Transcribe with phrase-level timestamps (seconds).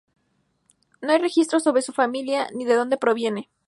[1.01, 3.51] No hay registros sobre su familia ni de donde proviene.